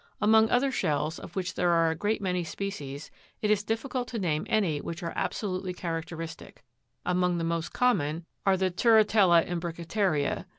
Among 0.19 0.49
other 0.49 0.71
shells, 0.71 1.19
of 1.19 1.35
which 1.35 1.53
there 1.53 1.69
are 1.69 1.91
a 1.91 1.95
great 1.95 2.23
many 2.23 2.43
species, 2.43 3.11
it 3.43 3.51
is 3.51 3.61
difficult 3.63 4.07
to 4.07 4.17
name 4.17 4.47
any 4.49 4.81
which 4.81 5.03
are 5.03 5.13
absolutely 5.15 5.75
characteristic; 5.75 6.63
among 7.05 7.37
the 7.37 7.43
most 7.43 7.71
common 7.71 8.25
are 8.43 8.57
the 8.57 8.71
Turrite'lla 8.71 9.47
imbrica 9.47 9.85
ta'ria 9.87 10.35
(Jig. 10.37 10.45